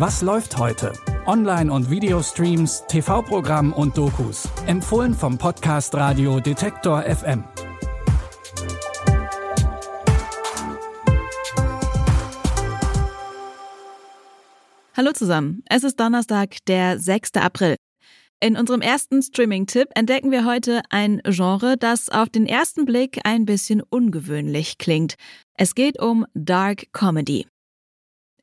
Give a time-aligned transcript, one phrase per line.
[0.00, 0.94] Was läuft heute?
[1.26, 4.48] Online- und Videostreams, TV-Programm und Dokus.
[4.66, 7.44] Empfohlen vom Podcast Radio Detektor FM.
[14.96, 17.32] Hallo zusammen, es ist Donnerstag, der 6.
[17.34, 17.76] April.
[18.40, 23.44] In unserem ersten Streaming-Tipp entdecken wir heute ein Genre, das auf den ersten Blick ein
[23.44, 25.16] bisschen ungewöhnlich klingt.
[25.58, 27.44] Es geht um Dark Comedy.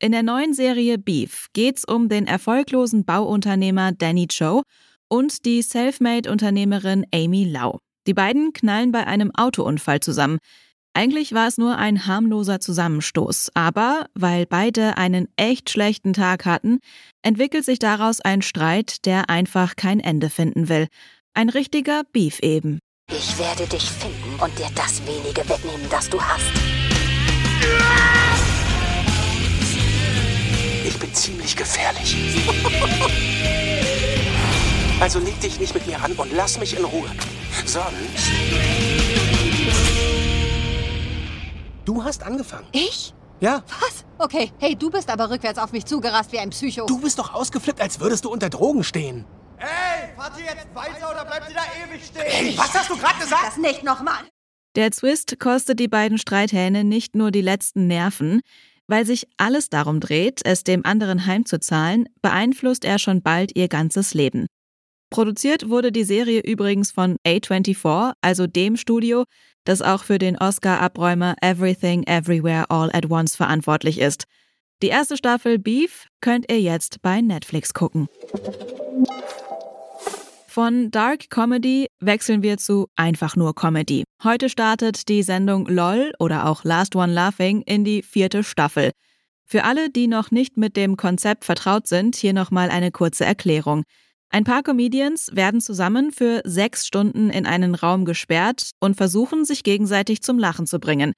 [0.00, 4.62] In der neuen Serie Beef geht's um den erfolglosen Bauunternehmer Danny Cho
[5.08, 7.80] und die Selfmade-Unternehmerin Amy Lau.
[8.06, 10.38] Die beiden knallen bei einem Autounfall zusammen.
[10.94, 16.78] Eigentlich war es nur ein harmloser Zusammenstoß, aber weil beide einen echt schlechten Tag hatten,
[17.22, 20.86] entwickelt sich daraus ein Streit, der einfach kein Ende finden will.
[21.34, 22.78] Ein richtiger Beef eben.
[23.10, 26.52] Ich werde dich finden und dir das wenige wegnehmen, das du hast.
[27.60, 28.17] Ich
[31.92, 32.16] gefährlich.
[35.00, 37.08] Also leg dich nicht mit mir an und lass mich in Ruhe.
[37.64, 38.32] Sonst.
[41.84, 42.66] Du hast angefangen.
[42.72, 43.14] Ich?
[43.38, 44.04] Ja, Was?
[44.18, 46.86] Okay, hey, du bist aber rückwärts auf mich zugerast wie ein Psycho.
[46.86, 49.24] du bist doch ausgeflippt, als würdest du unter Drogen stehen.
[49.58, 52.24] Hey, fahrt ihr jetzt weiter oder bleibt ihr da ewig stehen?
[52.26, 53.46] Hey, was hast du gerade gesagt?
[53.46, 54.24] das nicht nochmal.
[54.74, 58.40] Der Twist kostet die beiden Streithähne nicht nur die letzten Nerven.
[58.88, 64.14] Weil sich alles darum dreht, es dem anderen heimzuzahlen, beeinflusst er schon bald ihr ganzes
[64.14, 64.46] Leben.
[65.10, 69.24] Produziert wurde die Serie übrigens von A24, also dem Studio,
[69.64, 74.24] das auch für den Oscar-Abräumer Everything Everywhere All at Once verantwortlich ist.
[74.82, 78.08] Die erste Staffel Beef könnt ihr jetzt bei Netflix gucken.
[80.50, 84.04] Von Dark Comedy wechseln wir zu einfach nur Comedy.
[84.24, 88.92] Heute startet die Sendung LOL oder auch Last One Laughing in die vierte Staffel.
[89.44, 93.82] Für alle, die noch nicht mit dem Konzept vertraut sind, hier nochmal eine kurze Erklärung.
[94.30, 99.62] Ein paar Comedians werden zusammen für sechs Stunden in einen Raum gesperrt und versuchen, sich
[99.62, 101.12] gegenseitig zum Lachen zu bringen.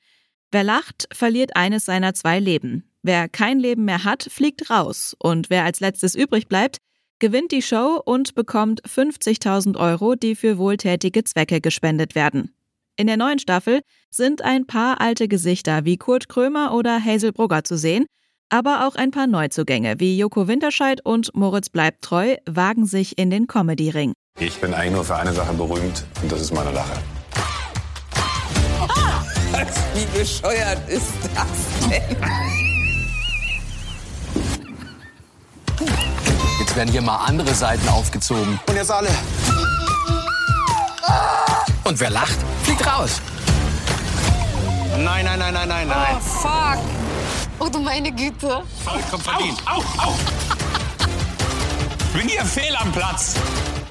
[0.50, 2.90] Wer lacht, verliert eines seiner zwei Leben.
[3.02, 5.14] Wer kein Leben mehr hat, fliegt raus.
[5.20, 6.78] Und wer als letztes übrig bleibt,
[7.20, 12.52] gewinnt die Show und bekommt 50.000 Euro, die für wohltätige Zwecke gespendet werden.
[12.96, 17.64] In der neuen Staffel sind ein paar alte Gesichter wie Kurt Krömer oder Hazel Brugger
[17.64, 18.06] zu sehen,
[18.50, 23.30] aber auch ein paar Neuzugänge wie Joko Winterscheid und Moritz bleibt treu wagen sich in
[23.30, 24.12] den Comedy-Ring.
[24.38, 27.00] Ich bin eigentlich nur für eine Sache berühmt und das ist meine Lache.
[29.94, 32.69] Wie bescheuert ist das denn?
[36.80, 38.58] Werden hier mal andere Seiten aufgezogen.
[38.66, 39.10] Und jetzt alle.
[41.84, 43.20] Und wer lacht, fliegt raus.
[44.96, 46.16] Nein, nein, nein, nein, nein, nein.
[46.16, 46.78] Oh, fuck.
[47.58, 48.62] Oh, du meine Güte.
[48.82, 49.58] Vollkommen verdient.
[49.66, 50.14] Au, au.
[52.16, 53.34] Bin hier fehl am Platz.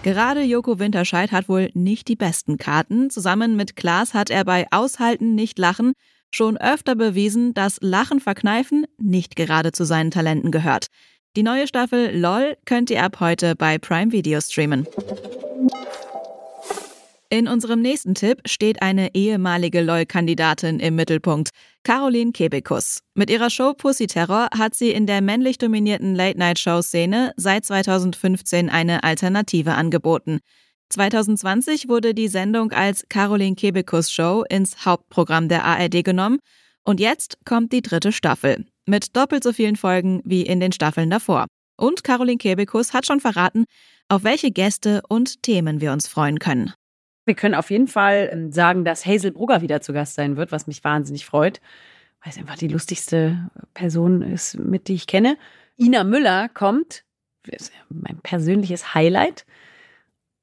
[0.02, 3.12] Gerade Joko Winterscheid hat wohl nicht die besten Karten.
[3.12, 5.94] Zusammen mit Klaas hat er bei Aushalten nicht lachen
[6.32, 10.88] schon öfter bewiesen, dass Lachen verkneifen nicht gerade zu seinen Talenten gehört.
[11.36, 14.88] Die neue Staffel LOL könnt ihr ab heute bei Prime Video streamen.
[17.30, 21.50] In unserem nächsten Tipp steht eine ehemalige LOL-Kandidatin im Mittelpunkt,
[21.84, 23.02] Caroline Kebekus.
[23.14, 29.04] Mit ihrer Show Pussy Terror hat sie in der männlich dominierten Late-Night-Show-Szene seit 2015 eine
[29.04, 30.40] Alternative angeboten.
[30.90, 36.40] 2020 wurde die Sendung als Caroline Kebekus Show ins Hauptprogramm der ARD genommen
[36.84, 41.10] und jetzt kommt die dritte Staffel mit doppelt so vielen Folgen wie in den Staffeln
[41.10, 41.46] davor.
[41.78, 43.66] Und Caroline Kebekus hat schon verraten,
[44.10, 46.74] auf welche Gäste und Themen wir uns freuen können.
[47.26, 50.52] Wir können auf jeden Fall ähm, sagen, dass Hazel Brugger wieder zu Gast sein wird,
[50.52, 51.62] was mich wahnsinnig freut,
[52.24, 55.38] weil es einfach die lustigste Person ist, mit die ich kenne.
[55.78, 57.04] Ina Müller kommt,
[57.48, 59.46] ist mein persönliches Highlight.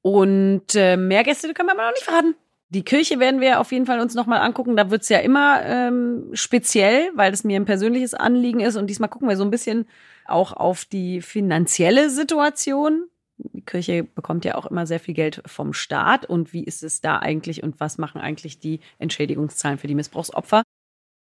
[0.01, 2.35] Und äh, mehr Gäste können wir aber noch nicht verraten.
[2.69, 4.75] Die Kirche werden wir auf jeden Fall uns nochmal angucken.
[4.75, 8.75] Da wird's ja immer ähm, speziell, weil es mir ein persönliches Anliegen ist.
[8.75, 9.87] Und diesmal gucken wir so ein bisschen
[10.25, 13.07] auch auf die finanzielle Situation.
[13.37, 16.25] Die Kirche bekommt ja auch immer sehr viel Geld vom Staat.
[16.25, 20.63] Und wie ist es da eigentlich und was machen eigentlich die Entschädigungszahlen für die Missbrauchsopfer?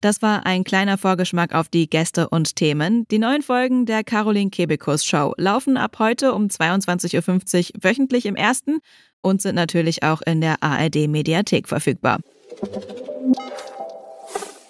[0.06, 3.08] Das war ein kleiner Vorgeschmack auf die Gäste und Themen.
[3.08, 8.36] Die neuen Folgen der Caroline Kebekus Show laufen ab heute um 22.50 Uhr wöchentlich im
[8.36, 8.82] ersten
[9.24, 12.20] und sind natürlich auch in der ARD Mediathek verfügbar.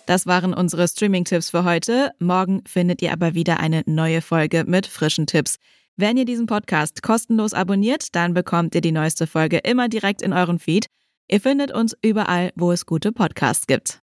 [0.05, 2.11] Das waren unsere Streaming-Tipps für heute.
[2.19, 5.57] Morgen findet ihr aber wieder eine neue Folge mit frischen Tipps.
[5.97, 10.31] Wenn ihr diesen Podcast kostenlos abonniert, dann bekommt ihr die neueste Folge immer direkt in
[10.31, 10.85] euren Feed.
[11.29, 13.99] Ihr findet uns überall, wo es gute Podcasts gibt.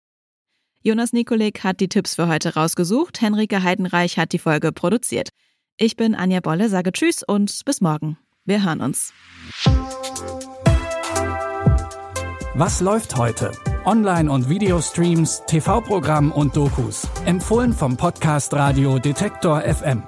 [0.85, 3.21] Jonas Nikolik hat die Tipps für heute rausgesucht.
[3.21, 5.29] Henrike Heidenreich hat die Folge produziert.
[5.77, 8.19] Ich bin Anja Bolle, sage Tschüss und bis morgen.
[8.45, 9.13] Wir hören uns.
[12.55, 13.53] Was läuft heute?
[13.85, 17.09] Online- und Videostreams, TV-Programm und Dokus.
[17.27, 20.03] Empfohlen vom Podcast Radio Detektor FM.